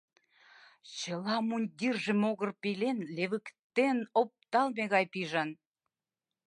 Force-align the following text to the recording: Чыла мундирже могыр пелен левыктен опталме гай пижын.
Чыла 0.97 1.37
мундирже 1.47 2.13
могыр 2.21 2.51
пелен 2.61 2.97
левыктен 3.15 3.97
опталме 4.19 4.83
гай 4.93 5.05
пижын. 5.13 5.49